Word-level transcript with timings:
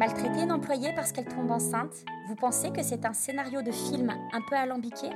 Maltraiter 0.00 0.44
une 0.44 0.52
employée 0.52 0.94
parce 0.94 1.12
qu'elle 1.12 1.28
tombe 1.28 1.50
enceinte, 1.50 1.92
vous 2.26 2.34
pensez 2.34 2.70
que 2.70 2.82
c'est 2.82 3.04
un 3.04 3.12
scénario 3.12 3.60
de 3.60 3.70
film 3.70 4.08
un 4.32 4.40
peu 4.48 4.56
alambiqué? 4.56 5.10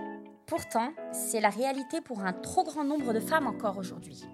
Pourtant, 0.44 0.92
c'est 1.10 1.40
la 1.40 1.48
réalité 1.48 2.02
pour 2.02 2.20
un 2.20 2.34
trop 2.34 2.64
grand 2.64 2.84
nombre 2.84 3.14
de 3.14 3.20
femmes 3.20 3.46
encore 3.46 3.78
aujourd'hui. 3.78 4.26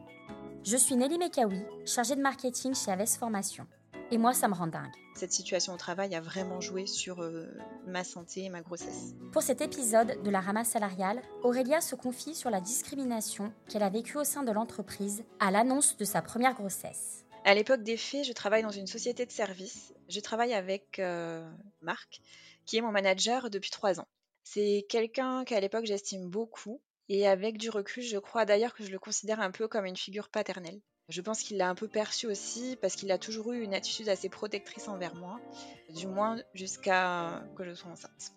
Je 0.64 0.76
suis 0.76 0.96
Nelly 0.96 1.18
Mekawi, 1.18 1.62
chargée 1.86 2.16
de 2.16 2.20
marketing 2.20 2.74
chez 2.74 2.90
Aves 2.90 3.16
Formation. 3.16 3.64
Et 4.10 4.18
moi, 4.18 4.34
ça 4.34 4.48
me 4.48 4.54
rend 4.54 4.66
dingue. 4.66 4.90
Cette 5.14 5.30
situation 5.30 5.72
au 5.72 5.76
travail 5.76 6.16
a 6.16 6.20
vraiment 6.20 6.60
joué 6.60 6.86
sur 6.86 7.22
euh, 7.22 7.46
ma 7.86 8.02
santé 8.02 8.42
et 8.42 8.48
ma 8.48 8.60
grossesse. 8.60 9.14
Pour 9.30 9.42
cet 9.42 9.60
épisode 9.60 10.20
de 10.20 10.30
la 10.30 10.40
ramasse 10.40 10.70
salariale, 10.70 11.22
Aurélia 11.44 11.80
se 11.80 11.94
confie 11.94 12.34
sur 12.34 12.50
la 12.50 12.60
discrimination 12.60 13.52
qu'elle 13.68 13.84
a 13.84 13.88
vécue 13.88 14.18
au 14.18 14.24
sein 14.24 14.42
de 14.42 14.50
l'entreprise 14.50 15.22
à 15.38 15.52
l'annonce 15.52 15.96
de 15.96 16.04
sa 16.04 16.22
première 16.22 16.54
grossesse. 16.54 17.24
À 17.44 17.54
l'époque 17.54 17.82
des 17.82 17.96
faits, 17.96 18.24
je 18.24 18.32
travaille 18.32 18.62
dans 18.62 18.70
une 18.70 18.86
société 18.86 19.24
de 19.24 19.30
services. 19.30 19.94
Je 20.10 20.18
travaille 20.20 20.54
avec 20.54 20.98
euh, 20.98 21.48
Marc, 21.82 22.20
qui 22.66 22.76
est 22.76 22.80
mon 22.80 22.90
manager 22.90 23.48
depuis 23.48 23.70
trois 23.70 24.00
ans. 24.00 24.08
C'est 24.42 24.84
quelqu'un 24.88 25.44
qu'à 25.44 25.60
l'époque 25.60 25.86
j'estime 25.86 26.28
beaucoup 26.28 26.80
et 27.08 27.28
avec 27.28 27.58
du 27.58 27.70
recul, 27.70 28.02
je 28.02 28.18
crois 28.18 28.44
d'ailleurs 28.44 28.74
que 28.74 28.84
je 28.84 28.90
le 28.90 28.98
considère 28.98 29.40
un 29.40 29.52
peu 29.52 29.68
comme 29.68 29.86
une 29.86 29.96
figure 29.96 30.28
paternelle. 30.28 30.80
Je 31.08 31.20
pense 31.22 31.42
qu'il 31.42 31.56
l'a 31.56 31.68
un 31.68 31.74
peu 31.74 31.88
perçu 31.88 32.26
aussi 32.26 32.76
parce 32.80 32.96
qu'il 32.96 33.10
a 33.12 33.18
toujours 33.18 33.52
eu 33.52 33.62
une 33.62 33.74
attitude 33.74 34.08
assez 34.08 34.28
protectrice 34.28 34.88
envers 34.88 35.14
moi, 35.14 35.40
du 35.90 36.06
moins 36.06 36.40
jusqu'à 36.54 37.44
que 37.56 37.64
je 37.64 37.74
sois 37.74 37.90
enceinte. 37.90 38.32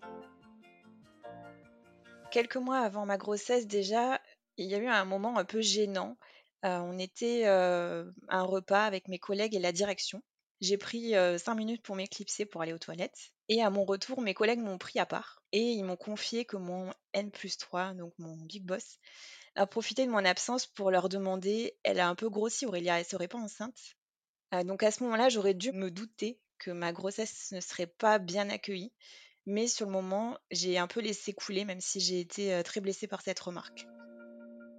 Quelques 2.31 2.57
mois 2.57 2.79
avant 2.79 3.05
ma 3.05 3.17
grossesse 3.17 3.67
déjà, 3.67 4.19
il 4.57 4.69
y 4.69 4.75
a 4.75 4.79
eu 4.79 4.87
un 4.87 5.05
moment 5.05 5.37
un 5.37 5.45
peu 5.45 5.61
gênant 5.61 6.17
on 6.63 6.97
était, 6.97 7.45
à 7.45 8.05
un 8.29 8.43
repas 8.43 8.85
avec 8.85 9.07
mes 9.07 9.19
collègues 9.19 9.55
et 9.55 9.59
la 9.59 9.71
direction. 9.71 10.21
J'ai 10.63 10.77
pris, 10.77 11.13
cinq 11.39 11.55
minutes 11.55 11.81
pour 11.81 11.97
m'éclipser 11.97 12.45
pour 12.45 12.61
aller 12.61 12.71
aux 12.71 12.77
toilettes 12.77 13.33
et 13.49 13.61
à 13.61 13.69
mon 13.69 13.83
retour, 13.83 14.21
mes 14.21 14.33
collègues 14.33 14.61
m'ont 14.61 14.77
pris 14.77 14.97
à 14.97 15.05
part 15.05 15.43
et 15.51 15.59
ils 15.59 15.83
m'ont 15.83 15.97
confié 15.97 16.45
que 16.45 16.55
mon 16.55 16.93
N+3, 17.11 17.97
donc 17.97 18.13
mon 18.17 18.37
big 18.37 18.63
boss, 18.63 18.97
a 19.55 19.67
profité 19.67 20.05
de 20.05 20.11
mon 20.11 20.23
absence 20.23 20.65
pour 20.65 20.89
leur 20.89 21.09
demander: 21.09 21.75
«Elle 21.83 21.99
a 21.99 22.07
un 22.07 22.15
peu 22.15 22.29
grossi 22.29 22.65
Aurélia, 22.65 22.97
elle 22.97 23.05
serait 23.05 23.27
pas 23.27 23.39
enceinte?» 23.39 23.97
donc 24.63 24.83
à 24.83 24.91
ce 24.91 25.03
moment-là, 25.03 25.27
j'aurais 25.27 25.53
dû 25.53 25.73
me 25.73 25.91
douter 25.91 26.39
que 26.59 26.71
ma 26.71 26.93
grossesse 26.93 27.51
ne 27.51 27.59
serait 27.59 27.87
pas 27.87 28.17
bien 28.17 28.49
accueillie, 28.49 28.93
mais 29.45 29.67
sur 29.67 29.85
le 29.85 29.91
moment, 29.91 30.37
j'ai 30.49 30.77
un 30.77 30.87
peu 30.87 31.01
laissé 31.01 31.33
couler 31.33 31.65
même 31.65 31.81
si 31.81 31.99
j'ai 31.99 32.21
été, 32.21 32.63
très 32.63 32.79
blessée 32.79 33.07
par 33.07 33.21
cette 33.21 33.41
remarque. 33.41 33.85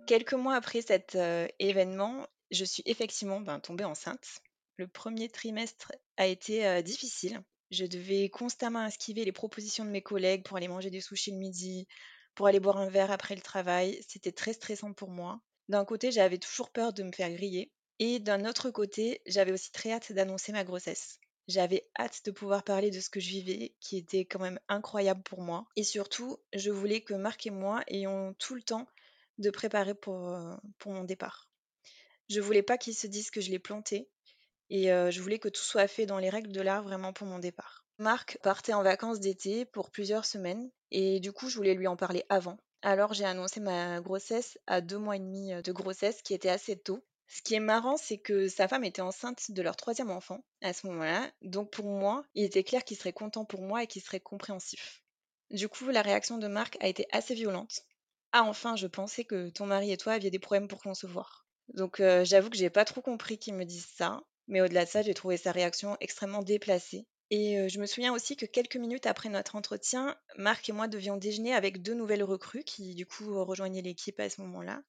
Quelques 0.06 0.33
mois 0.33 0.55
après 0.55 0.80
cet 0.80 1.19
événement, 1.58 2.27
je 2.51 2.64
suis 2.64 2.83
effectivement 2.86 3.42
ben, 3.42 3.61
tombée 3.61 3.84
enceinte. 3.84 4.41
Le 4.77 4.89
premier 4.89 5.28
trimestre 5.28 5.92
a 6.17 6.27
été 6.27 6.83
difficile. 6.83 7.42
Je 7.70 7.86
devais 7.86 8.28
constamment 8.28 8.86
esquiver 8.86 9.25
les 9.25 9.33
propositions 9.33 9.84
de 9.84 9.91
mes 9.91 10.03
collègues 10.03 10.44
pour 10.44 10.56
aller 10.56 10.69
manger 10.69 10.91
des 10.91 11.00
sushis 11.00 11.30
le 11.30 11.39
midi, 11.39 11.86
pour 12.34 12.47
aller 12.47 12.61
boire 12.61 12.78
un 12.78 12.89
verre 12.89 13.11
après 13.11 13.34
le 13.34 13.41
travail. 13.41 14.00
C'était 14.08 14.33
très 14.33 14.52
stressant 14.52 14.92
pour 14.92 15.11
moi. 15.11 15.41
D'un 15.69 15.84
côté, 15.84 16.11
j'avais 16.11 16.39
toujours 16.39 16.70
peur 16.70 16.92
de 16.92 17.02
me 17.02 17.12
faire 17.12 17.30
griller. 17.30 17.70
Et 18.00 18.19
d'un 18.19 18.45
autre 18.45 18.70
côté, 18.70 19.22
j'avais 19.27 19.52
aussi 19.52 19.70
très 19.70 19.92
hâte 19.92 20.12
d'annoncer 20.12 20.52
ma 20.52 20.64
grossesse. 20.64 21.20
J'avais 21.47 21.89
hâte 21.98 22.25
de 22.25 22.30
pouvoir 22.30 22.64
parler 22.64 22.91
de 22.91 23.00
ce 23.00 23.11
que 23.11 23.20
je 23.20 23.28
vivais, 23.28 23.75
qui 23.80 23.97
était 23.97 24.25
quand 24.25 24.41
même 24.41 24.58
incroyable 24.69 25.22
pour 25.22 25.42
moi. 25.42 25.67
Et 25.77 25.84
surtout, 25.84 26.39
je 26.52 26.70
voulais 26.70 27.02
que 27.02 27.14
Marc 27.14 27.47
et 27.47 27.50
moi 27.50 27.83
ayons 27.86 28.34
tout 28.39 28.55
le 28.55 28.62
temps 28.62 28.86
de 29.39 29.50
préparer 29.50 29.95
pour, 29.95 30.36
pour 30.78 30.92
mon 30.92 31.05
départ. 31.05 31.48
Je 32.28 32.41
voulais 32.41 32.62
pas 32.62 32.78
qu'ils 32.78 32.95
se 32.95 33.06
disent 33.06 33.30
que 33.30 33.41
je 33.41 33.50
l'ai 33.50 33.58
planté 33.58 34.08
et 34.70 34.87
je 34.89 35.20
voulais 35.20 35.39
que 35.39 35.48
tout 35.48 35.62
soit 35.62 35.89
fait 35.89 36.07
dans 36.07 36.19
les 36.19 36.31
règles 36.31 36.53
de 36.53 36.61
l'art 36.61 36.83
vraiment 36.83 37.12
pour 37.12 37.27
mon 37.27 37.39
départ. 37.39 37.84
Marc 37.98 38.39
partait 38.43 38.73
en 38.73 38.83
vacances 38.83 39.20
d'été 39.20 39.65
pour 39.65 39.91
plusieurs 39.91 40.25
semaines 40.25 40.70
et 40.91 41.20
du 41.20 41.33
coup 41.33 41.48
je 41.48 41.57
voulais 41.57 41.75
lui 41.75 41.87
en 41.87 41.97
parler 41.97 42.25
avant. 42.29 42.59
Alors 42.83 43.15
j'ai 43.15 43.25
annoncé 43.25 43.61
ma 43.61 44.01
grossesse 44.01 44.58
à 44.67 44.80
deux 44.80 44.98
mois 44.98 45.17
et 45.17 45.20
demi 45.20 45.53
de 45.63 45.73
grossesse 45.73 46.20
qui 46.23 46.35
était 46.35 46.51
assez 46.51 46.77
tôt. 46.77 47.05
Ce 47.27 47.41
qui 47.41 47.55
est 47.55 47.61
marrant, 47.61 47.97
c'est 47.97 48.19
que 48.19 48.48
sa 48.48 48.69
femme 48.69 48.85
était 48.85 49.01
enceinte 49.01 49.51
de 49.51 49.63
leur 49.63 49.77
troisième 49.77 50.11
enfant 50.11 50.45
à 50.61 50.73
ce 50.73 50.86
moment-là. 50.89 51.30
Donc 51.41 51.70
pour 51.70 51.86
moi, 51.86 52.24
il 52.35 52.45
était 52.45 52.64
clair 52.64 52.85
qu'il 52.85 52.98
serait 52.98 53.14
content 53.14 53.45
pour 53.45 53.63
moi 53.63 53.83
et 53.83 53.86
qu'il 53.86 54.03
serait 54.03 54.20
compréhensif. 54.20 55.03
Du 55.51 55.69
coup, 55.69 55.89
la 55.89 56.03
réaction 56.03 56.36
de 56.36 56.48
Marc 56.48 56.77
a 56.80 56.89
été 56.89 57.07
assez 57.13 57.35
violente. 57.35 57.83
Ah 58.33 58.42
enfin, 58.42 58.77
je 58.77 58.86
pensais 58.86 59.24
que 59.24 59.48
ton 59.48 59.67
mari 59.67 59.92
et 59.92 59.97
toi 59.97 60.13
aviez 60.13 60.30
des 60.30 60.39
problèmes 60.39 60.69
pour 60.69 60.83
concevoir. 60.83 61.47
Donc 61.69 62.03
j'avoue 62.24 62.51
que 62.51 62.57
j'ai 62.58 62.70
pas 62.70 62.85
trop 62.85 63.01
compris 63.01 63.39
qu'il 63.39 63.55
me 63.55 63.64
dise 63.64 63.86
ça, 63.86 64.23
mais 64.48 64.60
au-delà 64.60 64.84
de 64.84 64.90
ça, 64.90 65.02
j'ai 65.02 65.14
trouvé 65.14 65.36
sa 65.36 65.52
réaction 65.52 65.96
extrêmement 66.00 66.42
déplacée. 66.42 67.06
Et 67.30 67.68
je 67.68 67.80
me 67.80 67.86
souviens 67.86 68.12
aussi 68.12 68.36
que 68.36 68.46
quelques 68.46 68.77
minutes 68.77 69.06
après 69.06 69.28
notre 69.28 69.56
entretien, 69.56 70.16
Marc 70.36 70.68
et 70.68 70.72
moi 70.72 70.88
devions 70.88 71.16
déjeuner 71.16 71.55
avec 71.55 71.82
deux 71.82 71.94
nouvelles 71.94 72.22
recrues 72.22 72.64
qui 72.64 72.94
du 72.94 73.06
coup 73.06 73.42
rejoignaient 73.44 73.82
l'équipe 73.82 74.20
à 74.20 74.28
ce 74.28 74.40
moment-là. 74.42 74.82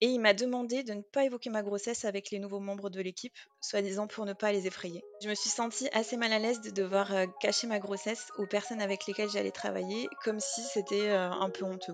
Et 0.00 0.08
il 0.08 0.20
m'a 0.20 0.34
demandé 0.34 0.82
de 0.82 0.92
ne 0.92 1.02
pas 1.02 1.24
évoquer 1.24 1.50
ma 1.50 1.62
grossesse 1.62 2.04
avec 2.04 2.30
les 2.30 2.38
nouveaux 2.38 2.60
membres 2.60 2.90
de 2.90 3.00
l'équipe, 3.00 3.36
soi-disant 3.60 4.06
pour 4.06 4.24
ne 4.24 4.32
pas 4.32 4.52
les 4.52 4.66
effrayer. 4.66 5.02
Je 5.22 5.28
me 5.28 5.34
suis 5.34 5.50
sentie 5.50 5.88
assez 5.92 6.16
mal 6.16 6.32
à 6.32 6.38
l'aise 6.38 6.60
de 6.60 6.70
devoir 6.70 7.12
cacher 7.40 7.66
ma 7.66 7.78
grossesse 7.78 8.28
aux 8.38 8.46
personnes 8.46 8.82
avec 8.82 9.06
lesquelles 9.06 9.30
j'allais 9.30 9.52
travailler, 9.52 10.08
comme 10.22 10.40
si 10.40 10.62
c'était 10.62 11.10
un 11.10 11.48
peu 11.50 11.64
honteux. 11.64 11.92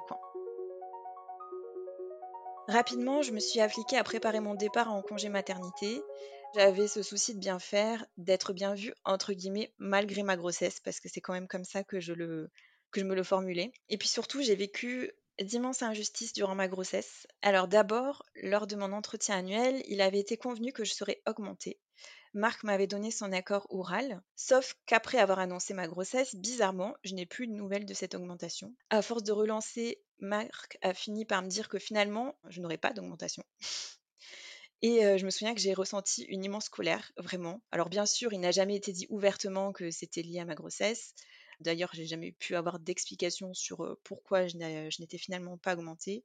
Rapidement, 2.68 3.22
je 3.22 3.32
me 3.32 3.40
suis 3.40 3.60
appliquée 3.60 3.96
à 3.96 4.04
préparer 4.04 4.40
mon 4.40 4.54
départ 4.54 4.92
en 4.92 5.02
congé 5.02 5.28
maternité. 5.28 6.00
J'avais 6.52 6.88
ce 6.88 7.02
souci 7.02 7.34
de 7.34 7.38
bien 7.38 7.60
faire, 7.60 8.04
d'être 8.16 8.52
bien 8.52 8.74
vue, 8.74 8.92
entre 9.04 9.32
guillemets, 9.32 9.72
malgré 9.78 10.24
ma 10.24 10.36
grossesse, 10.36 10.80
parce 10.80 10.98
que 10.98 11.08
c'est 11.08 11.20
quand 11.20 11.32
même 11.32 11.46
comme 11.46 11.64
ça 11.64 11.84
que 11.84 12.00
je, 12.00 12.12
me 12.12 13.14
le 13.14 13.22
formulais. 13.22 13.72
Et 13.88 13.96
puis 13.96 14.08
surtout, 14.08 14.42
j'ai 14.42 14.56
vécu 14.56 15.12
d'immenses 15.40 15.82
injustices 15.82 16.32
durant 16.32 16.56
ma 16.56 16.66
grossesse. 16.66 17.28
Alors 17.42 17.68
d'abord, 17.68 18.24
lors 18.42 18.66
de 18.66 18.74
mon 18.74 18.92
entretien 18.92 19.38
annuel, 19.38 19.80
il 19.86 20.00
avait 20.00 20.18
été 20.18 20.36
convenu 20.36 20.72
que 20.72 20.84
je 20.84 20.92
serais 20.92 21.22
augmentée. 21.24 21.78
Marc 22.34 22.64
m'avait 22.64 22.88
donné 22.88 23.12
son 23.12 23.32
accord 23.32 23.66
oral, 23.70 24.20
sauf 24.34 24.74
qu'après 24.86 25.18
avoir 25.18 25.38
annoncé 25.38 25.72
ma 25.72 25.86
grossesse, 25.86 26.34
bizarrement, 26.34 26.94
je 27.04 27.14
n'ai 27.14 27.26
plus 27.26 27.46
de 27.46 27.52
nouvelles 27.52 27.86
de 27.86 27.94
cette 27.94 28.14
augmentation. 28.16 28.74
À 28.90 29.02
force 29.02 29.22
de 29.22 29.32
relancer, 29.32 30.00
Marc 30.18 30.78
a 30.82 30.94
fini 30.94 31.24
par 31.24 31.42
me 31.42 31.48
dire 31.48 31.68
que 31.68 31.78
finalement, 31.78 32.36
je 32.48 32.60
n'aurais 32.60 32.76
pas 32.76 32.92
d'augmentation. 32.92 33.44
Et 34.82 35.18
je 35.18 35.24
me 35.24 35.30
souviens 35.30 35.54
que 35.54 35.60
j'ai 35.60 35.74
ressenti 35.74 36.22
une 36.24 36.44
immense 36.44 36.68
colère, 36.68 37.12
vraiment. 37.18 37.60
Alors 37.70 37.90
bien 37.90 38.06
sûr, 38.06 38.32
il 38.32 38.40
n'a 38.40 38.50
jamais 38.50 38.76
été 38.76 38.92
dit 38.92 39.06
ouvertement 39.10 39.72
que 39.72 39.90
c'était 39.90 40.22
lié 40.22 40.40
à 40.40 40.44
ma 40.44 40.54
grossesse. 40.54 41.14
D'ailleurs, 41.60 41.90
j'ai 41.92 42.06
jamais 42.06 42.32
pu 42.32 42.56
avoir 42.56 42.78
d'explication 42.78 43.52
sur 43.52 43.98
pourquoi 44.04 44.46
je 44.46 44.56
n'étais 44.56 45.18
finalement 45.18 45.58
pas 45.58 45.74
augmentée. 45.74 46.24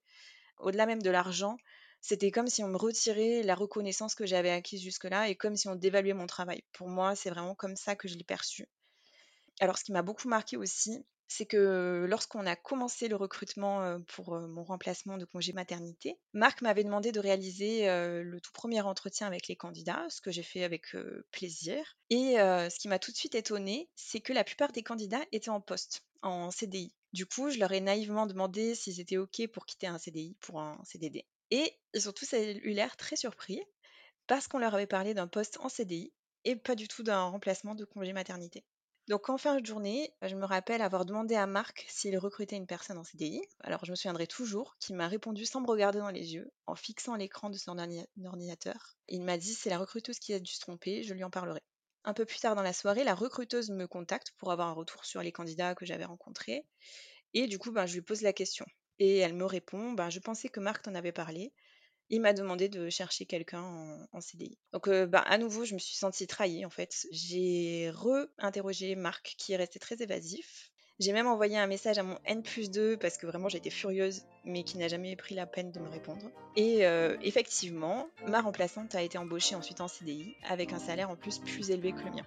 Au-delà 0.57 0.85
même 0.85 1.01
de 1.01 1.09
l'argent, 1.09 1.57
c'était 1.99 2.31
comme 2.31 2.47
si 2.47 2.63
on 2.63 2.69
me 2.69 2.77
retirait 2.77 3.43
la 3.43 3.55
reconnaissance 3.55 4.15
que 4.15 4.25
j'avais 4.25 4.51
acquise 4.51 4.81
jusque-là 4.81 5.27
et 5.27 5.35
comme 5.35 5.57
si 5.57 5.67
on 5.67 5.75
dévaluait 5.75 6.13
mon 6.13 6.27
travail. 6.27 6.63
Pour 6.71 6.87
moi, 6.87 7.15
c'est 7.15 7.29
vraiment 7.31 7.55
comme 7.55 7.75
ça 7.75 7.95
que 7.95 8.07
je 8.07 8.15
l'ai 8.15 8.23
perçu. 8.23 8.69
Alors, 9.59 9.77
ce 9.77 9.83
qui 9.83 9.91
m'a 9.91 10.01
beaucoup 10.01 10.29
marqué 10.29 10.55
aussi, 10.55 11.03
c'est 11.27 11.45
que 11.45 12.05
lorsqu'on 12.07 12.45
a 12.45 12.55
commencé 12.55 13.07
le 13.07 13.15
recrutement 13.15 13.99
pour 14.07 14.39
mon 14.39 14.63
remplacement 14.63 15.17
de 15.17 15.25
congé 15.25 15.53
maternité, 15.53 16.17
Marc 16.33 16.61
m'avait 16.61 16.83
demandé 16.83 17.11
de 17.11 17.19
réaliser 17.19 17.87
le 17.87 18.39
tout 18.41 18.51
premier 18.51 18.81
entretien 18.81 19.27
avec 19.27 19.47
les 19.47 19.55
candidats, 19.55 20.05
ce 20.09 20.21
que 20.21 20.31
j'ai 20.31 20.43
fait 20.43 20.63
avec 20.63 20.95
plaisir. 21.31 21.97
Et 22.09 22.35
ce 22.35 22.79
qui 22.79 22.87
m'a 22.87 22.99
tout 22.99 23.11
de 23.11 23.17
suite 23.17 23.35
étonnée, 23.35 23.89
c'est 23.95 24.21
que 24.21 24.33
la 24.33 24.43
plupart 24.43 24.71
des 24.71 24.83
candidats 24.83 25.23
étaient 25.31 25.49
en 25.49 25.61
poste, 25.61 26.05
en 26.21 26.51
CDI. 26.51 26.93
Du 27.13 27.25
coup, 27.25 27.49
je 27.49 27.59
leur 27.59 27.71
ai 27.71 27.81
naïvement 27.81 28.27
demandé 28.27 28.75
s'ils 28.75 28.99
étaient 28.99 29.17
OK 29.17 29.47
pour 29.53 29.65
quitter 29.65 29.87
un 29.87 29.97
CDI 29.97 30.35
pour 30.41 30.59
un 30.59 30.79
CDD. 30.83 31.25
Et 31.51 31.73
ils 31.93 32.09
ont 32.09 32.11
tous 32.11 32.33
eu 32.33 32.71
l'air 32.71 32.97
très 32.97 33.15
surpris 33.15 33.61
parce 34.27 34.47
qu'on 34.47 34.57
leur 34.57 34.73
avait 34.73 34.87
parlé 34.87 35.13
d'un 35.13 35.27
poste 35.27 35.57
en 35.61 35.69
CDI 35.69 36.11
et 36.43 36.55
pas 36.55 36.75
du 36.75 36.87
tout 36.87 37.03
d'un 37.03 37.23
remplacement 37.23 37.75
de 37.75 37.85
congé 37.85 38.11
maternité. 38.13 38.63
Donc 39.07 39.29
en 39.29 39.37
fin 39.37 39.59
de 39.59 39.65
journée, 39.65 40.11
je 40.23 40.35
me 40.35 40.45
rappelle 40.45 40.81
avoir 40.81 41.05
demandé 41.05 41.35
à 41.35 41.45
Marc 41.45 41.85
s'il 41.87 42.17
recrutait 42.17 42.55
une 42.55 42.65
personne 42.65 42.97
en 42.97 43.03
CDI. 43.03 43.39
Alors 43.61 43.85
je 43.85 43.91
me 43.91 43.95
souviendrai 43.95 44.25
toujours 44.25 44.77
qu'il 44.79 44.95
m'a 44.95 45.07
répondu 45.07 45.45
sans 45.45 45.61
me 45.61 45.67
regarder 45.67 45.99
dans 45.99 46.09
les 46.09 46.33
yeux, 46.33 46.51
en 46.65 46.75
fixant 46.75 47.15
l'écran 47.15 47.51
de 47.51 47.57
son 47.57 47.77
ordinateur. 47.77 48.95
Il 49.07 49.21
m'a 49.21 49.37
dit 49.37 49.53
c'est 49.53 49.69
la 49.69 49.77
recruteuse 49.77 50.17
qui 50.17 50.33
a 50.33 50.39
dû 50.39 50.51
se 50.51 50.59
tromper, 50.59 51.03
je 51.03 51.13
lui 51.13 51.23
en 51.23 51.29
parlerai. 51.29 51.61
Un 52.03 52.13
peu 52.13 52.25
plus 52.25 52.39
tard 52.39 52.55
dans 52.55 52.63
la 52.63 52.73
soirée, 52.73 53.03
la 53.03 53.13
recruteuse 53.13 53.69
me 53.69 53.87
contacte 53.87 54.31
pour 54.37 54.51
avoir 54.51 54.69
un 54.69 54.73
retour 54.73 55.05
sur 55.05 55.21
les 55.21 55.31
candidats 55.31 55.75
que 55.75 55.85
j'avais 55.85 56.05
rencontrés. 56.05 56.65
Et 57.35 57.47
du 57.47 57.59
coup, 57.59 57.71
ben, 57.71 57.85
je 57.85 57.95
lui 57.95 58.01
pose 58.01 58.21
la 58.21 58.33
question. 58.33 58.65
Et 58.97 59.17
elle 59.17 59.33
me 59.33 59.45
répond, 59.45 59.91
bah, 59.93 60.09
je 60.09 60.19
pensais 60.19 60.49
que 60.49 60.59
Marc 60.59 60.83
t'en 60.83 60.95
avait 60.95 61.11
parlé. 61.11 61.51
Il 62.09 62.21
m'a 62.21 62.33
demandé 62.33 62.69
de 62.69 62.89
chercher 62.89 63.25
quelqu'un 63.25 63.63
en, 64.11 64.21
CDI. 64.21 64.57
Donc, 64.73 64.89
bah, 64.89 65.23
à 65.25 65.37
nouveau, 65.37 65.65
je 65.65 65.73
me 65.73 65.79
suis 65.79 65.95
sentie 65.95 66.27
trahie, 66.27 66.65
en 66.65 66.69
fait. 66.69 67.07
J'ai 67.11 67.91
re-interrogé 67.93 68.95
Marc, 68.95 69.35
qui 69.37 69.53
est 69.53 69.57
resté 69.57 69.79
très 69.79 70.01
évasif. 70.01 70.71
J'ai 70.97 71.11
même 71.11 71.27
envoyé 71.27 71.57
un 71.57 71.67
message 71.67 71.97
à 71.97 72.03
mon 72.03 72.17
N 72.23 72.41
plus 72.41 72.71
2 72.71 72.95
parce 72.95 73.17
que 73.17 73.27
vraiment 73.27 73.49
j'étais 73.49 73.69
furieuse, 73.69 74.21
mais 74.45 74.63
qui 74.63 74.77
n'a 74.77 74.87
jamais 74.87 75.17
pris 75.17 75.35
la 75.35 75.45
peine 75.45 75.71
de 75.71 75.79
me 75.79 75.89
répondre. 75.89 76.31
Et 76.55 76.83
effectivement, 77.21 78.07
ma 78.27 78.41
remplaçante 78.41 78.95
a 78.95 79.01
été 79.01 79.17
embauchée 79.17 79.55
ensuite 79.55 79.81
en 79.81 79.89
CDI 79.89 80.35
avec 80.47 80.71
un 80.71 80.79
salaire 80.79 81.09
en 81.09 81.17
plus 81.17 81.39
plus 81.39 81.69
élevé 81.69 81.91
que 81.91 81.99
le 81.99 82.11
mien. 82.11 82.25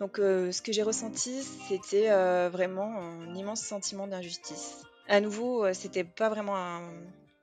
Donc 0.00 0.16
ce 0.16 0.62
que 0.62 0.72
j'ai 0.72 0.82
ressenti, 0.82 1.42
c'était 1.68 2.08
vraiment 2.48 2.98
un 2.98 3.34
immense 3.36 3.60
sentiment 3.60 4.08
d'injustice. 4.08 4.82
À 5.06 5.20
nouveau, 5.20 5.72
c'était 5.74 6.02
pas 6.02 6.28
vraiment 6.28 6.56
un, 6.56 6.90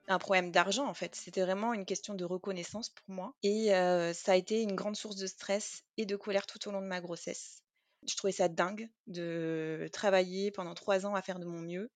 un 0.08 0.20
problème 0.20 0.52
d'argent 0.52 0.88
en 0.88 0.94
fait. 0.94 1.16
C'était 1.16 1.42
vraiment 1.42 1.74
une 1.74 1.86
question 1.86 2.14
de 2.14 2.26
reconnaissance 2.26 2.90
pour 2.90 3.16
moi. 3.16 3.34
Et 3.44 3.70
ça 4.14 4.34
a 4.34 4.36
été 4.36 4.62
une 4.62 4.76
grande 4.76 4.96
source 4.96 5.16
de 5.16 5.28
stress 5.28 5.84
et 5.98 6.06
de 6.06 6.16
colère 6.16 6.46
tout 6.46 6.68
au 6.68 6.72
long 6.72 6.82
de 6.82 6.88
ma 6.88 7.02
grossesse. 7.02 7.62
Je 8.08 8.16
trouvais 8.18 8.34
ça 8.34 8.50
dingue 8.50 8.90
de 9.08 9.90
travailler 9.94 10.52
pendant 10.52 10.74
trois 10.74 11.06
ans 11.06 11.16
à 11.16 11.22
faire 11.22 11.40
de 11.40 11.46
mon 11.46 11.62
mieux 11.62 11.90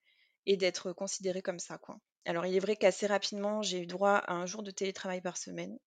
et 0.45 0.55
d'être 0.55 0.93
considérée 0.93 1.41
comme 1.41 1.59
ça. 1.59 1.77
Quoi. 1.77 1.99
Alors 2.25 2.45
il 2.45 2.55
est 2.55 2.59
vrai 2.59 2.77
qu'assez 2.77 3.07
rapidement, 3.07 3.61
j'ai 3.61 3.81
eu 3.81 3.87
droit 3.87 4.15
à 4.15 4.33
un 4.33 4.45
jour 4.45 4.63
de 4.63 4.71
télétravail 4.71 5.19
par 5.19 5.37
semaine, 5.37 5.77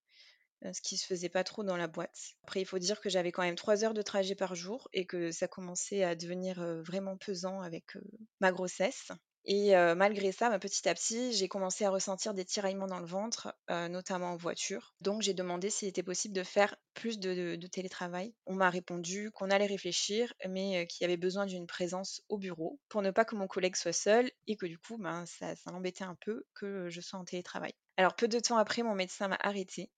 ce 0.61 0.79
qui 0.81 0.97
se 0.97 1.07
faisait 1.07 1.29
pas 1.29 1.43
trop 1.43 1.63
dans 1.63 1.77
la 1.77 1.87
boîte. 1.87 2.35
Après, 2.43 2.61
il 2.61 2.65
faut 2.65 2.77
dire 2.77 3.01
que 3.01 3.09
j'avais 3.09 3.31
quand 3.31 3.41
même 3.41 3.55
trois 3.55 3.83
heures 3.83 3.95
de 3.95 4.03
trajet 4.03 4.35
par 4.35 4.53
jour 4.53 4.87
et 4.93 5.07
que 5.07 5.31
ça 5.31 5.47
commençait 5.47 6.03
à 6.03 6.13
devenir 6.13 6.63
vraiment 6.83 7.17
pesant 7.17 7.61
avec 7.61 7.97
ma 8.39 8.51
grossesse. 8.51 9.11
Et 9.45 9.73
malgré 9.95 10.31
ça, 10.31 10.49
bah, 10.49 10.59
petit 10.59 10.87
à 10.87 10.93
petit, 10.93 11.33
j'ai 11.33 11.47
commencé 11.47 11.83
à 11.85 11.89
ressentir 11.89 12.33
des 12.33 12.45
tiraillements 12.45 12.87
dans 12.87 12.99
le 12.99 13.05
ventre, 13.05 13.55
notamment 13.69 14.31
en 14.31 14.35
voiture. 14.35 14.93
Donc 15.01 15.21
j'ai 15.21 15.33
demandé 15.33 15.69
s'il 15.69 15.87
était 15.87 16.03
possible 16.03 16.35
de 16.35 16.43
faire 16.43 16.75
plus 16.93 17.19
de, 17.19 17.55
télétravail. 17.67 18.33
On 18.45 18.53
m'a 18.53 18.69
répondu 18.69 19.31
qu'on 19.31 19.49
allait 19.49 19.65
réfléchir, 19.65 20.33
mais 20.47 20.85
qu'il 20.87 21.03
y 21.03 21.05
avait 21.05 21.17
besoin 21.17 21.45
d'une 21.45 21.67
présence 21.67 22.21
au 22.29 22.37
bureau 22.37 22.79
pour 22.89 23.01
ne 23.01 23.11
pas 23.11 23.25
que 23.25 23.35
mon 23.35 23.47
collègue 23.47 23.75
soit 23.75 23.93
seul 23.93 24.29
et 24.47 24.57
que 24.57 24.65
du 24.65 24.77
coup, 24.77 24.97
ben, 24.97 25.25
ça, 25.25 25.55
ça 25.55 25.71
un 25.71 26.15
peu 26.15 26.45
que 26.53 26.89
je 26.89 27.01
sois 27.01 27.19
en 27.19 27.25
télétravail. 27.25 27.73
Alors 27.97 28.15
peu 28.15 28.27
de 28.27 28.39
temps 28.39 28.57
après, 28.57 28.83
mon 28.83 28.95
médecin 28.95 29.27
m'a 29.27 29.37
arrêté. 29.41 29.89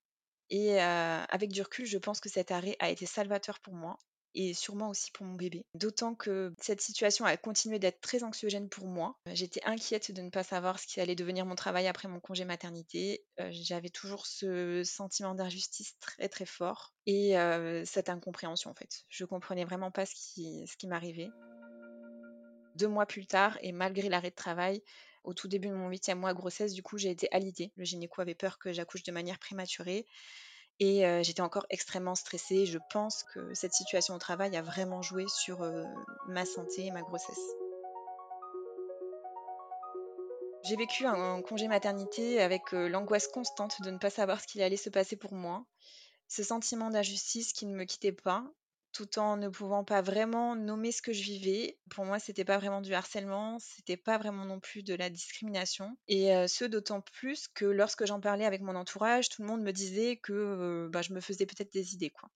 Et 0.49 0.79
avec 0.79 1.51
du 1.51 1.61
recul, 1.61 1.85
je 1.85 1.97
pense 1.97 2.19
que 2.19 2.29
cet 2.29 2.51
arrêt 2.51 2.75
a 2.79 2.89
été 2.89 3.05
salvateur 3.05 3.59
pour 3.59 3.73
moi 3.73 3.97
et 4.35 4.53
sûrement 4.53 4.89
aussi 4.89 5.11
pour 5.11 5.25
mon 5.25 5.35
bébé. 5.35 5.65
D'autant 5.75 6.15
que 6.15 6.53
cette 6.59 6.81
situation 6.81 7.25
a 7.25 7.35
continué 7.37 7.79
d'être 7.79 8.01
très 8.01 8.23
anxiogène 8.23 8.69
pour 8.69 8.87
moi. 8.87 9.17
J'étais 9.31 9.61
inquiète 9.65 10.11
de 10.11 10.21
ne 10.21 10.29
pas 10.29 10.43
savoir 10.43 10.79
ce 10.79 10.87
qui 10.87 10.99
allait 10.99 11.15
devenir 11.15 11.45
mon 11.45 11.55
travail 11.55 11.87
après 11.87 12.07
mon 12.07 12.19
congé 12.19 12.45
maternité. 12.45 13.23
Euh, 13.39 13.49
j'avais 13.51 13.89
toujours 13.89 14.25
ce 14.25 14.83
sentiment 14.83 15.35
d'injustice 15.35 15.97
très 15.99 16.29
très 16.29 16.45
fort 16.45 16.93
et 17.05 17.37
euh, 17.37 17.83
cette 17.85 18.09
incompréhension 18.09 18.69
en 18.69 18.75
fait. 18.75 19.03
Je 19.09 19.25
comprenais 19.25 19.65
vraiment 19.65 19.91
pas 19.91 20.05
ce 20.05 20.15
qui, 20.15 20.65
ce 20.67 20.77
qui 20.77 20.87
m'arrivait. 20.87 21.29
Deux 22.75 22.87
mois 22.87 23.05
plus 23.05 23.27
tard, 23.27 23.57
et 23.61 23.71
malgré 23.71 24.09
l'arrêt 24.09 24.31
de 24.31 24.35
travail, 24.35 24.81
au 25.23 25.33
tout 25.33 25.47
début 25.47 25.69
de 25.69 25.73
mon 25.73 25.89
huitième 25.89 26.19
mois 26.19 26.33
de 26.33 26.37
grossesse, 26.37 26.73
du 26.73 26.83
coup, 26.83 26.97
j'ai 26.97 27.09
été 27.09 27.27
alitée. 27.31 27.71
Le 27.75 27.85
gynéco 27.85 28.21
avait 28.21 28.35
peur 28.35 28.57
que 28.59 28.73
j'accouche 28.73 29.03
de 29.03 29.11
manière 29.11 29.39
prématurée. 29.39 30.05
Et 30.79 31.03
j'étais 31.23 31.41
encore 31.41 31.65
extrêmement 31.69 32.15
stressée. 32.15 32.65
Je 32.65 32.79
pense 32.91 33.23
que 33.23 33.53
cette 33.53 33.73
situation 33.73 34.15
au 34.15 34.19
travail 34.19 34.55
a 34.57 34.61
vraiment 34.61 35.01
joué 35.01 35.25
sur 35.27 35.65
ma 36.27 36.45
santé 36.45 36.85
et 36.87 36.91
ma 36.91 37.01
grossesse. 37.01 37.39
J'ai 40.65 40.75
vécu 40.75 41.05
un 41.05 41.41
congé 41.41 41.67
maternité 41.67 42.41
avec 42.41 42.71
l'angoisse 42.71 43.27
constante 43.27 43.81
de 43.81 43.91
ne 43.91 43.97
pas 43.97 44.09
savoir 44.09 44.41
ce 44.41 44.47
qu'il 44.47 44.61
allait 44.61 44.77
se 44.77 44.89
passer 44.89 45.15
pour 45.15 45.33
moi, 45.33 45.65
ce 46.27 46.41
sentiment 46.41 46.89
d'injustice 46.89 47.53
qui 47.53 47.65
ne 47.65 47.75
me 47.75 47.83
quittait 47.83 48.13
pas, 48.13 48.43
tout 48.93 49.19
en 49.19 49.35
ne 49.35 49.49
pouvant 49.49 49.83
pas 49.83 50.01
vraiment 50.01 50.55
nommer 50.55 50.91
ce 50.91 51.01
que 51.01 51.11
je 51.11 51.23
vivais. 51.23 51.77
Pour 51.89 52.05
moi, 52.05 52.19
c'était 52.19 52.45
pas 52.45 52.57
vraiment 52.57 52.81
du 52.81 52.93
harcèlement, 52.93 53.59
c'était 53.59 53.97
pas 53.97 54.17
vraiment 54.17 54.45
non 54.45 54.59
plus 54.59 54.83
de 54.83 54.93
la 54.93 55.09
discrimination. 55.09 55.97
Et 56.07 56.31
ce 56.47 56.65
d'autant 56.65 57.01
plus 57.01 57.47
que 57.47 57.65
lorsque 57.65 58.05
j'en 58.05 58.21
parlais 58.21 58.45
avec 58.45 58.61
mon 58.61 58.75
entourage, 58.75 59.29
tout 59.29 59.41
le 59.41 59.47
monde 59.47 59.63
me 59.63 59.71
disait 59.71 60.17
que 60.17 60.87
bah, 60.91 61.01
je 61.01 61.13
me 61.13 61.19
faisais 61.19 61.45
peut-être 61.45 61.73
des 61.73 61.93
idées, 61.93 62.11
quoi. 62.11 62.29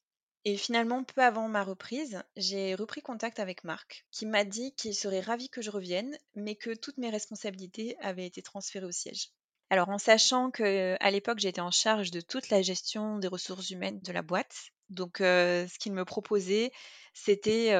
Et 0.45 0.56
finalement, 0.56 1.04
peu 1.04 1.21
avant 1.21 1.50
ma 1.50 1.63
reprise, 1.63 2.24
j'ai 2.38 2.74
repris 2.74 3.01
contact 3.01 3.39
avec 3.39 3.65
Marc, 3.65 4.06
qui 4.12 4.25
m'a 4.25 4.45
dit 4.45 4.74
qu'il 4.75 4.95
serait 4.95 5.19
ravi 5.19 5.50
que 5.50 5.62
je 5.62 5.69
revienne, 5.69 6.18
mais 6.36 6.56
que 6.56 6.74
toutes 6.74 6.98
mes 6.98 7.10
responsabilités 7.10 7.98
avaient 8.00 8.25
été 8.25 8.42
transférées 8.42 8.86
au 8.86 8.92
siège. 8.92 9.31
Alors, 9.69 9.89
en 9.89 9.98
sachant 9.98 10.50
qu'à 10.50 11.12
l'époque, 11.12 11.39
j'étais 11.39 11.60
en 11.60 11.71
charge 11.71 12.12
de 12.12 12.21
toute 12.21 12.50
la 12.50 12.62
gestion 12.62 13.18
des 13.19 13.27
ressources 13.27 13.71
humaines 13.71 14.00
de 14.00 14.13
la 14.13 14.21
boîte, 14.21 14.71
donc, 14.89 15.18
ce 15.19 15.80
qu'il 15.80 15.94
me 15.94 16.06
proposait, 16.06 16.72
c'était 17.13 17.72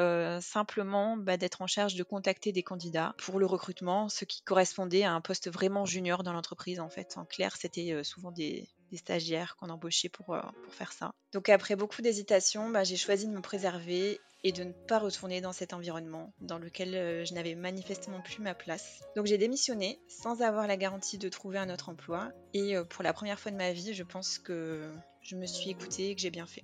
simplement 0.42 1.18
bah, 1.18 1.38
d'être 1.38 1.62
en 1.62 1.68
charge 1.68 1.96
de 1.96 2.04
contacter 2.04 2.52
des 2.52 2.64
candidats 2.64 3.16
pour 3.18 3.40
le 3.40 3.46
recrutement, 3.46 4.10
ce 4.10 4.26
qui 4.26 4.42
correspondait 4.42 5.04
à 5.04 5.14
un 5.14 5.22
poste 5.22 5.50
vraiment 5.50 5.86
junior 5.86 6.24
dans 6.24 6.34
l'entreprise. 6.34 6.80
En 6.80 6.90
fait, 6.90 7.18
en 7.18 7.26
clair, 7.26 7.56
c'était 7.58 8.04
souvent 8.04 8.32
des, 8.32 8.68
stagiaires 8.94 9.56
qu'on 9.58 9.70
embauchait 9.70 10.10
pour, 10.10 10.38
faire 10.72 10.92
ça. 10.92 11.14
Donc, 11.34 11.50
après 11.50 11.76
beaucoup 11.76 12.02
d'hésitation, 12.02 12.70
bah, 12.70 12.84
j'ai 12.84 12.98
choisi 12.98 13.28
de 13.28 13.32
me 13.32 13.42
préserver 13.42 14.20
et 14.44 14.52
de 14.52 14.64
ne 14.64 14.72
pas 14.72 15.00
retourner 15.00 15.42
dans 15.42 15.54
cet 15.54 15.74
environnement 15.74 16.34
dans 16.42 16.60
lequel 16.60 17.26
je 17.26 17.34
n'avais 17.34 17.56
manifestement 17.56 18.22
plus 18.22 18.40
ma 18.40 18.54
place. 18.54 19.02
Donc 19.16 19.26
j'ai 19.26 19.38
démissionné 19.38 20.00
sans 20.08 20.42
avoir 20.42 20.68
la 20.68 20.78
garantie 20.78 21.18
de 21.18 21.28
trouver 21.28 21.58
un 21.58 21.70
autre 21.72 21.90
emploi 21.90 22.30
et 22.54 22.76
pour 22.90 23.04
la 23.04 23.14
première 23.14 23.40
fois 23.40 23.52
de 23.52 23.58
ma 23.58 23.72
vie, 23.72 23.94
je 23.94 24.04
pense 24.04 24.38
que 24.38 24.92
je 25.22 25.36
me 25.36 25.48
suis 25.48 25.72
écoutée 25.72 26.12
et 26.12 26.16
que 26.16 26.22
j'ai 26.22 26.32
bien 26.32 26.46
fait. 26.46 26.64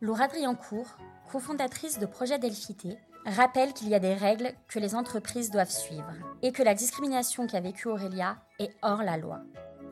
Laura 0.00 0.28
Driancourt, 0.28 0.96
cofondatrice 1.28 1.98
de 1.98 2.06
Projet 2.06 2.38
Delphité, 2.38 2.98
rappelle 3.26 3.72
qu'il 3.72 3.88
y 3.88 3.96
a 3.96 3.98
des 3.98 4.14
règles 4.14 4.52
que 4.68 4.78
les 4.78 4.94
entreprises 4.94 5.50
doivent 5.50 5.72
suivre 5.72 6.12
et 6.40 6.52
que 6.52 6.62
la 6.62 6.74
discrimination 6.74 7.48
qu'a 7.48 7.58
vécue 7.58 7.88
Aurélia 7.88 8.38
est 8.60 8.70
hors 8.82 9.02
la 9.02 9.16
loi. 9.16 9.40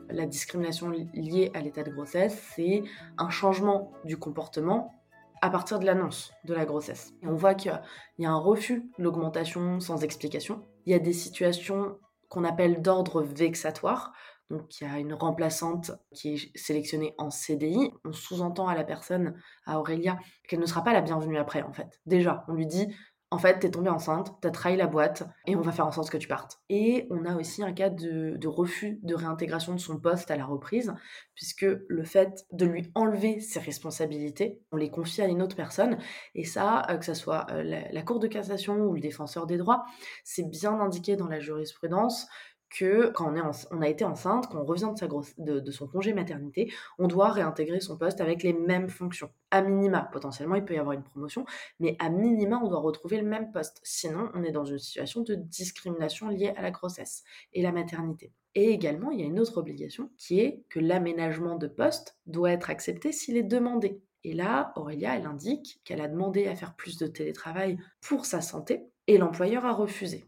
La 0.09 0.25
discrimination 0.25 0.89
liée 0.89 1.51
à 1.53 1.59
l'état 1.59 1.83
de 1.83 1.91
grossesse, 1.91 2.41
c'est 2.55 2.83
un 3.17 3.29
changement 3.29 3.91
du 4.05 4.15
comportement 4.15 4.93
à 5.41 5.49
partir 5.49 5.77
de 5.77 5.85
l'annonce 5.85 6.31
de 6.45 6.53
la 6.53 6.63
grossesse. 6.63 7.13
on 7.21 7.35
voit 7.35 7.53
qu'il 7.53 7.77
y 8.17 8.25
a 8.25 8.31
un 8.31 8.39
refus 8.39 8.89
l'augmentation 8.97 9.81
sans 9.81 10.05
explication. 10.05 10.63
Il 10.85 10.93
y 10.93 10.95
a 10.95 10.99
des 10.99 11.11
situations 11.11 11.97
qu'on 12.29 12.45
appelle 12.45 12.81
d'ordre 12.81 13.21
vexatoire, 13.23 14.13
donc 14.49 14.79
il 14.79 14.87
y 14.87 14.89
a 14.89 14.99
une 14.99 15.13
remplaçante 15.13 15.91
qui 16.13 16.33
est 16.33 16.57
sélectionnée 16.57 17.13
en 17.17 17.29
CDI. 17.29 17.91
On 18.05 18.13
sous-entend 18.13 18.67
à 18.67 18.75
la 18.75 18.83
personne, 18.83 19.35
à 19.65 19.79
Aurélia, 19.79 20.17
qu'elle 20.47 20.59
ne 20.59 20.65
sera 20.65 20.83
pas 20.83 20.93
la 20.93 21.01
bienvenue 21.01 21.37
après 21.37 21.61
en 21.63 21.73
fait. 21.73 21.99
Déjà, 22.05 22.45
on 22.47 22.53
lui 22.53 22.67
dit 22.67 22.87
en 23.29 23.39
fait, 23.39 23.59
t'es 23.59 23.69
tombée 23.69 23.89
enceinte, 23.89 24.33
t'as 24.39 24.51
trahi 24.51 24.77
la 24.77 24.87
boîte 24.87 25.27
et 25.45 25.57
on 25.57 25.61
va 25.61 25.73
faire 25.73 25.85
en 25.85 25.91
sorte 25.91 26.09
que 26.09 26.17
tu 26.17 26.29
partes. 26.29 26.61
Et 26.69 27.07
on 27.09 27.25
a 27.25 27.35
aussi 27.35 27.61
un 27.61 27.73
cas 27.73 27.89
de, 27.89 28.47
refus 28.47 28.99
de 29.03 29.15
réintégration 29.15 29.73
de 29.73 29.79
son 29.79 29.99
poste 29.99 30.31
à 30.31 30.37
la 30.37 30.45
reprise, 30.45 30.93
puisque 31.35 31.65
le 31.89 32.03
fait 32.05 32.45
de 32.53 32.65
lui 32.65 32.89
enlever 32.95 33.41
ses 33.41 33.59
responsabilités, 33.59 34.61
on 34.71 34.77
les 34.77 34.89
confie 34.89 35.21
à 35.21 35.27
une 35.27 35.41
autre 35.41 35.57
personne. 35.57 35.97
Et 36.35 36.45
ça, 36.45 36.83
euh, 36.89 36.97
que 36.97 37.03
ce 37.03 37.13
soit 37.13 37.47
euh, 37.51 37.63
la 37.91 38.01
Cour 38.01 38.19
de 38.19 38.27
cassation 38.27 38.77
ou 38.77 38.93
le 38.93 39.01
défenseur 39.01 39.45
des 39.45 39.57
droits, 39.57 39.83
c'est 40.23 40.49
bien 40.49 40.79
indiqué 40.79 41.17
dans 41.17 41.27
la 41.27 41.41
jurisprudence 41.41 42.27
que 42.69 43.11
quand 43.11 43.33
on, 43.71 43.81
a 43.81 43.87
été 43.87 44.03
enceinte, 44.03 44.47
quand 44.47 44.59
on 44.59 44.65
revient 44.65 44.91
de, 44.93 44.97
sa 44.97 45.07
de, 45.07 45.71
son 45.71 45.87
congé 45.87 46.13
maternité, 46.13 46.71
on 46.99 47.07
doit 47.07 47.29
réintégrer 47.29 47.79
son 47.79 47.97
poste 47.97 48.21
avec 48.21 48.43
les 48.43 48.53
mêmes 48.53 48.89
fonctions. 48.89 49.29
À 49.51 49.61
minima, 49.61 50.09
potentiellement, 50.11 50.55
il 50.55 50.65
peut 50.65 50.73
y 50.73 50.77
avoir 50.77 50.93
une 50.93 51.03
promotion, 51.03 51.45
mais 51.79 51.95
à 51.99 52.09
minima, 52.09 52.59
on 52.61 52.67
doit 52.67 52.79
retrouver 52.79 53.17
le 53.17 53.27
même 53.27 53.51
poste. 53.51 53.79
Sinon, 53.83 54.29
on 54.33 54.43
est 54.43 54.51
dans 54.51 54.65
une 54.65 54.79
situation 54.79 55.21
de 55.21 55.35
discrimination 55.35 56.27
liée 56.29 56.53
à 56.57 56.61
la 56.61 56.71
grossesse 56.71 57.23
et 57.53 57.61
la 57.61 57.71
maternité. 57.71 58.33
Et 58.55 58.71
également, 58.71 59.11
il 59.11 59.19
y 59.19 59.23
a 59.23 59.27
une 59.27 59.39
autre 59.39 59.57
obligation 59.57 60.09
qui 60.17 60.39
est 60.39 60.63
que 60.69 60.79
l'aménagement 60.79 61.55
de 61.55 61.67
poste 61.67 62.17
doit 62.25 62.51
être 62.51 62.69
accepté 62.69 63.11
s'il 63.11 63.37
est 63.37 63.43
demandé. 63.43 64.01
Et 64.23 64.33
là, 64.33 64.73
Aurélia, 64.75 65.15
elle 65.15 65.27
indique 65.27 65.79
qu'elle 65.85 66.01
a 66.01 66.07
demandé 66.07 66.47
à 66.47 66.55
faire 66.55 66.75
plus 66.75 66.97
de 66.97 67.07
télétravail 67.07 67.77
pour 68.01 68.25
sa 68.25 68.41
santé 68.41 68.89
et 69.05 69.17
l'employeur 69.17 69.65
a 69.65 69.73
refusé 69.73 70.25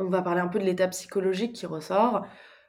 on 0.00 0.08
va 0.08 0.22
parler 0.22 0.40
un 0.40 0.48
peu 0.48 0.58
de 0.58 0.64
l'état 0.64 0.88
psychologique 0.88 1.54
qui 1.54 1.66
ressort, 1.66 2.24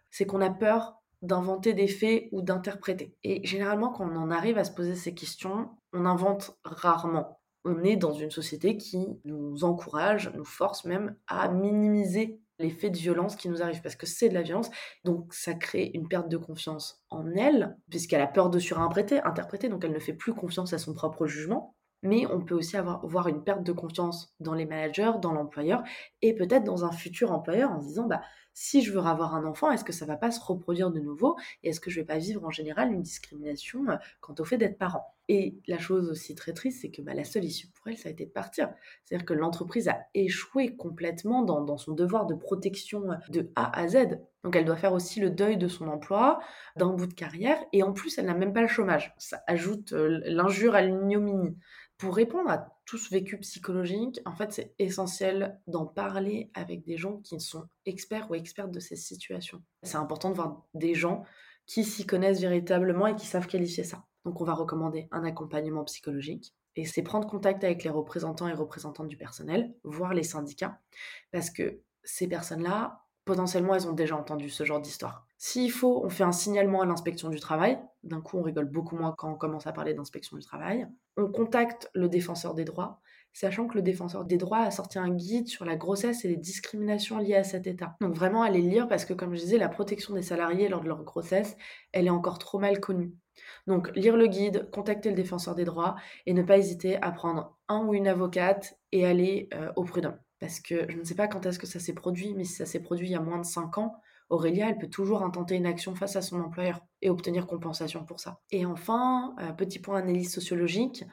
c'est 0.09 0.25
qu'on 0.25 0.41
a 0.41 0.49
peur 0.49 1.01
d'inventer 1.21 1.73
des 1.73 1.87
faits 1.87 2.27
ou 2.31 2.41
d'interpréter. 2.41 3.15
Et 3.23 3.45
généralement, 3.45 3.89
quand 3.89 4.09
on 4.09 4.15
en 4.15 4.31
arrive 4.31 4.57
à 4.57 4.63
se 4.63 4.71
poser 4.71 4.95
ces 4.95 5.13
questions, 5.13 5.69
on 5.93 6.05
invente 6.05 6.57
rarement. 6.63 7.39
On 7.63 7.83
est 7.83 7.95
dans 7.95 8.13
une 8.13 8.31
société 8.31 8.75
qui 8.75 9.07
nous 9.23 9.63
encourage, 9.63 10.31
nous 10.35 10.45
force 10.45 10.83
même 10.83 11.15
à 11.27 11.47
minimiser 11.47 12.41
les 12.57 12.71
faits 12.71 12.91
de 12.93 12.97
violence 12.97 13.35
qui 13.35 13.49
nous 13.49 13.61
arrivent, 13.61 13.81
parce 13.81 13.95
que 13.95 14.05
c'est 14.05 14.29
de 14.29 14.33
la 14.33 14.41
violence. 14.41 14.69
Donc 15.03 15.33
ça 15.33 15.53
crée 15.53 15.91
une 15.93 16.07
perte 16.07 16.27
de 16.27 16.37
confiance 16.37 17.03
en 17.09 17.31
elle, 17.31 17.77
puisqu'elle 17.89 18.21
a 18.21 18.27
peur 18.27 18.49
de 18.49 18.59
surinterpréter, 18.59 19.21
interpréter, 19.21 19.69
donc 19.69 19.83
elle 19.85 19.93
ne 19.93 19.99
fait 19.99 20.13
plus 20.13 20.33
confiance 20.33 20.73
à 20.73 20.79
son 20.79 20.93
propre 20.93 21.27
jugement 21.27 21.75
mais 22.03 22.25
on 22.27 22.41
peut 22.41 22.55
aussi 22.55 22.77
avoir 22.77 23.05
voir 23.05 23.27
une 23.27 23.43
perte 23.43 23.63
de 23.63 23.71
confiance 23.71 24.33
dans 24.39 24.53
les 24.53 24.65
managers, 24.65 25.13
dans 25.21 25.33
l'employeur 25.33 25.83
et 26.21 26.33
peut-être 26.35 26.63
dans 26.63 26.85
un 26.85 26.91
futur 26.91 27.31
employeur 27.31 27.71
en 27.71 27.81
se 27.81 27.87
disant 27.87 28.07
bah 28.07 28.21
si 28.53 28.81
je 28.81 28.91
veux 28.91 28.99
avoir 28.99 29.35
un 29.35 29.45
enfant, 29.45 29.71
est-ce 29.71 29.83
que 29.83 29.93
ça 29.93 30.05
va 30.05 30.17
pas 30.17 30.31
se 30.31 30.39
reproduire 30.39 30.91
de 30.91 30.99
nouveau 30.99 31.37
et 31.63 31.69
est-ce 31.69 31.79
que 31.79 31.89
je 31.89 31.99
vais 31.99 32.05
pas 32.05 32.17
vivre 32.17 32.43
en 32.45 32.51
général 32.51 32.91
une 32.91 33.01
discrimination 33.01 33.89
euh, 33.89 33.95
quant 34.19 34.35
au 34.39 34.43
fait 34.43 34.57
d'être 34.57 34.77
parent? 34.77 35.15
Et 35.29 35.55
la 35.67 35.79
chose 35.79 36.09
aussi 36.09 36.35
très 36.35 36.51
triste, 36.51 36.81
c'est 36.81 36.91
que 36.91 37.01
bah, 37.01 37.13
la 37.13 37.23
seule 37.23 37.45
issue 37.45 37.67
pour 37.67 37.87
elle, 37.87 37.97
ça 37.97 38.09
a 38.09 38.11
été 38.11 38.25
de 38.25 38.31
partir. 38.31 38.69
C'est-à-dire 39.05 39.25
que 39.25 39.33
l'entreprise 39.33 39.87
a 39.87 40.01
échoué 40.13 40.75
complètement 40.75 41.43
dans, 41.43 41.77
son 41.77 41.93
devoir 41.93 42.25
de 42.25 42.35
protection 42.35 43.11
euh, 43.11 43.15
de 43.29 43.49
A 43.55 43.79
à 43.79 43.87
Z. 43.87 44.19
Donc 44.43 44.55
elle 44.55 44.65
doit 44.65 44.75
faire 44.75 44.93
aussi 44.93 45.19
le 45.19 45.29
deuil 45.29 45.57
de 45.57 45.67
son 45.67 45.87
emploi, 45.87 46.39
d'un 46.75 46.89
bout 46.89 47.07
de 47.07 47.13
carrière, 47.13 47.57
et 47.71 47.83
en 47.83 47.93
plus 47.93 48.17
elle 48.17 48.25
n'a 48.25 48.33
même 48.33 48.53
pas 48.53 48.61
le 48.61 48.67
chômage. 48.67 49.13
Ça 49.17 49.41
ajoute 49.47 49.93
euh, 49.93 50.19
l'injure 50.25 50.75
à 50.75 50.81
l'ignominie 50.81 51.55
Pour 51.97 52.15
répondre 52.15 52.49
à 52.49 52.80
tout 52.85 52.97
ce 52.97 53.09
vécu 53.09 53.37
psychologique, 53.37 54.19
en 54.25 54.35
fait, 54.35 54.51
c'est 54.51 54.73
essentiel 54.79 55.59
d'en 55.67 55.85
parler 55.85 56.49
avec 56.53 56.83
des 56.83 56.97
gens 56.97 57.17
qui 57.17 57.39
sont 57.39 57.67
experts 57.85 58.29
ou 58.29 58.35
expertes 58.35 58.71
de 58.71 58.79
ces 58.79 58.95
situations. 58.95 59.61
C'est 59.83 59.97
important 59.97 60.29
de 60.29 60.35
voir 60.35 60.65
des 60.73 60.93
gens 60.93 61.23
qui 61.65 61.83
s'y 61.83 62.05
connaissent 62.05 62.41
véritablement 62.41 63.07
et 63.07 63.15
qui 63.15 63.25
savent 63.25 63.47
qualifier 63.47 63.83
ça. 63.83 64.05
Donc, 64.25 64.41
on 64.41 64.45
va 64.45 64.53
recommander 64.53 65.07
un 65.11 65.23
accompagnement 65.23 65.83
psychologique. 65.85 66.53
Et 66.75 66.85
c'est 66.85 67.03
prendre 67.03 67.27
contact 67.27 67.63
avec 67.63 67.83
les 67.83 67.89
représentants 67.89 68.47
et 68.47 68.53
représentantes 68.53 69.07
du 69.07 69.17
personnel, 69.17 69.73
voire 69.83 70.13
les 70.13 70.23
syndicats, 70.23 70.79
parce 71.31 71.49
que 71.49 71.81
ces 72.03 72.27
personnes-là, 72.27 73.03
potentiellement, 73.25 73.75
elles 73.75 73.87
ont 73.87 73.93
déjà 73.93 74.15
entendu 74.15 74.49
ce 74.49 74.63
genre 74.63 74.81
d'histoire. 74.81 75.27
S'il 75.37 75.71
faut, 75.71 76.03
on 76.03 76.09
fait 76.09 76.23
un 76.23 76.31
signalement 76.31 76.81
à 76.81 76.85
l'inspection 76.85 77.29
du 77.29 77.39
travail. 77.39 77.79
D'un 78.03 78.21
coup, 78.21 78.37
on 78.37 78.43
rigole 78.43 78.69
beaucoup 78.69 78.95
moins 78.95 79.13
quand 79.17 79.31
on 79.31 79.35
commence 79.35 79.67
à 79.67 79.71
parler 79.71 79.93
d'inspection 79.93 80.37
du 80.37 80.43
travail. 80.43 80.87
On 81.17 81.31
contacte 81.31 81.89
le 81.93 82.09
défenseur 82.09 82.53
des 82.53 82.63
droits, 82.63 82.99
sachant 83.33 83.67
que 83.67 83.75
le 83.75 83.81
défenseur 83.81 84.25
des 84.25 84.37
droits 84.37 84.59
a 84.59 84.71
sorti 84.71 84.99
un 84.99 85.09
guide 85.09 85.47
sur 85.47 85.65
la 85.65 85.75
grossesse 85.75 86.25
et 86.25 86.27
les 86.27 86.37
discriminations 86.37 87.17
liées 87.17 87.35
à 87.35 87.43
cet 87.43 87.67
état. 87.67 87.95
Donc 88.01 88.13
vraiment, 88.13 88.43
allez 88.43 88.61
lire 88.61 88.87
parce 88.87 89.05
que, 89.05 89.13
comme 89.13 89.33
je 89.33 89.39
disais, 89.39 89.57
la 89.57 89.69
protection 89.69 90.13
des 90.13 90.21
salariés 90.21 90.67
lors 90.69 90.81
de 90.81 90.87
leur 90.87 91.03
grossesse, 91.03 91.57
elle 91.91 92.07
est 92.07 92.11
encore 92.11 92.39
trop 92.39 92.59
mal 92.59 92.79
connue. 92.79 93.13
Donc, 93.67 93.95
lire 93.95 94.17
le 94.17 94.27
guide, 94.27 94.69
contacter 94.71 95.09
le 95.09 95.15
défenseur 95.15 95.55
des 95.55 95.65
droits 95.65 95.95
et 96.25 96.33
ne 96.33 96.43
pas 96.43 96.57
hésiter 96.57 97.01
à 97.01 97.11
prendre 97.11 97.57
un 97.67 97.85
ou 97.85 97.93
une 97.93 98.07
avocate 98.07 98.77
et 98.91 99.05
aller 99.05 99.49
euh, 99.53 99.71
au 99.75 99.83
prud'homme. 99.83 100.19
Parce 100.41 100.59
que 100.59 100.85
je 100.89 100.97
ne 100.97 101.03
sais 101.03 101.15
pas 101.15 101.27
quand 101.27 101.45
est-ce 101.45 101.59
que 101.59 101.67
ça 101.67 101.79
s'est 101.79 101.93
produit, 101.93 102.33
mais 102.33 102.43
si 102.43 102.53
ça 102.53 102.65
s'est 102.65 102.81
produit 102.81 103.07
il 103.07 103.11
y 103.11 103.15
a 103.15 103.21
moins 103.21 103.39
de 103.39 103.45
5 103.45 103.77
ans, 103.77 103.95
Aurélia, 104.29 104.69
elle 104.69 104.77
peut 104.77 104.89
toujours 104.89 105.23
intenter 105.23 105.55
une 105.55 105.65
action 105.65 105.93
face 105.93 106.15
à 106.15 106.21
son 106.21 106.41
employeur 106.41 106.79
et 107.01 107.09
obtenir 107.09 107.45
compensation 107.45 108.05
pour 108.05 108.19
ça. 108.19 108.41
Et 108.49 108.65
enfin, 108.65 109.35
euh, 109.39 109.51
petit 109.51 109.79
point 109.79 109.99
analyse 109.99 110.33
sociologique, 110.33 111.05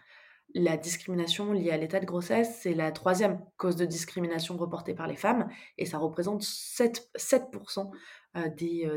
la 0.54 0.76
discrimination 0.76 1.52
liée 1.52 1.70
à 1.70 1.76
l'état 1.76 2.00
de 2.00 2.06
grossesse, 2.06 2.60
c'est 2.62 2.74
la 2.74 2.90
troisième 2.90 3.40
cause 3.58 3.76
de 3.76 3.84
discrimination 3.84 4.56
reportée 4.56 4.94
par 4.94 5.06
les 5.06 5.16
femmes 5.16 5.48
et 5.76 5.84
ça 5.84 5.98
représente 5.98 6.42
7%, 6.42 7.00
7% 7.16 7.90
euh, 8.36 8.48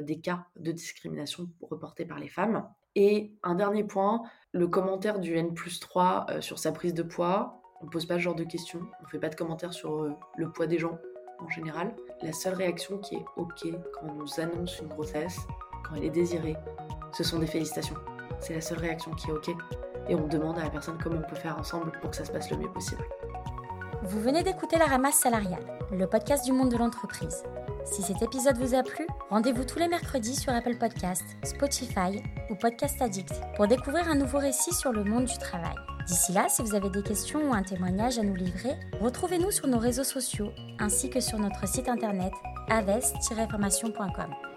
des, 0.01 0.19
cas 0.21 0.45
de 0.55 0.71
discrimination 0.71 1.49
reportés 1.61 2.05
par 2.05 2.19
les 2.19 2.29
femmes. 2.29 2.69
Et 2.95 3.33
un 3.43 3.55
dernier 3.55 3.83
point, 3.83 4.21
le 4.53 4.67
commentaire 4.67 5.19
du 5.19 5.35
N 5.35 5.53
plus 5.53 5.79
3 5.79 6.27
euh, 6.29 6.41
sur 6.41 6.59
sa 6.59 6.71
prise 6.71 6.93
de 6.93 7.03
poids. 7.03 7.60
On 7.81 7.85
ne 7.85 7.89
pose 7.89 8.05
pas 8.05 8.15
ce 8.15 8.19
genre 8.19 8.35
de 8.35 8.43
questions, 8.43 8.81
on 8.99 9.03
ne 9.03 9.09
fait 9.09 9.19
pas 9.19 9.29
de 9.29 9.35
commentaires 9.35 9.73
sur 9.73 10.03
euh, 10.03 10.13
le 10.37 10.49
poids 10.49 10.67
des 10.67 10.77
gens 10.77 10.99
en 11.39 11.49
général. 11.49 11.93
La 12.21 12.31
seule 12.31 12.53
réaction 12.53 12.99
qui 12.99 13.15
est 13.15 13.25
OK 13.37 13.65
quand 13.93 14.07
on 14.07 14.13
nous 14.13 14.39
annonce 14.39 14.79
une 14.79 14.87
grossesse, 14.87 15.39
quand 15.83 15.95
elle 15.95 16.05
est 16.05 16.11
désirée, 16.11 16.55
ce 17.11 17.23
sont 17.23 17.39
des 17.39 17.47
félicitations. 17.47 17.95
C'est 18.39 18.53
la 18.53 18.61
seule 18.61 18.79
réaction 18.79 19.11
qui 19.11 19.29
est 19.29 19.33
OK. 19.33 19.49
Et 20.07 20.15
on 20.15 20.27
demande 20.27 20.57
à 20.59 20.63
la 20.63 20.69
personne 20.69 20.97
comment 21.01 21.17
on 21.23 21.29
peut 21.29 21.35
faire 21.35 21.57
ensemble 21.57 21.91
pour 22.01 22.11
que 22.11 22.15
ça 22.15 22.25
se 22.25 22.31
passe 22.31 22.49
le 22.51 22.57
mieux 22.57 22.71
possible. 22.71 23.03
Vous 24.03 24.19
venez 24.19 24.43
d'écouter 24.43 24.77
La 24.77 24.85
Ramasse 24.85 25.19
Salariale, 25.19 25.63
le 25.91 26.07
podcast 26.07 26.45
du 26.45 26.51
monde 26.51 26.69
de 26.69 26.77
l'entreprise. 26.77 27.43
Si 27.85 28.01
cet 28.01 28.21
épisode 28.21 28.57
vous 28.57 28.75
a 28.75 28.83
plu, 28.83 29.05
rendez-vous 29.29 29.63
tous 29.63 29.79
les 29.79 29.87
mercredis 29.87 30.35
sur 30.35 30.53
Apple 30.53 30.77
Podcasts, 30.77 31.37
Spotify 31.43 32.21
ou 32.49 32.55
Podcast 32.55 33.01
Addict 33.01 33.33
pour 33.55 33.67
découvrir 33.67 34.07
un 34.07 34.15
nouveau 34.15 34.39
récit 34.39 34.73
sur 34.73 34.91
le 34.91 35.03
monde 35.03 35.25
du 35.25 35.37
travail. 35.37 35.75
D'ici 36.07 36.31
là, 36.31 36.47
si 36.49 36.61
vous 36.61 36.75
avez 36.75 36.89
des 36.89 37.03
questions 37.03 37.49
ou 37.49 37.53
un 37.53 37.63
témoignage 37.63 38.17
à 38.17 38.23
nous 38.23 38.35
livrer, 38.35 38.75
retrouvez-nous 38.99 39.51
sur 39.51 39.67
nos 39.67 39.79
réseaux 39.79 40.03
sociaux 40.03 40.51
ainsi 40.79 41.09
que 41.09 41.19
sur 41.19 41.39
notre 41.39 41.67
site 41.67 41.89
internet 41.89 42.33
aves-formation.com. 42.69 44.50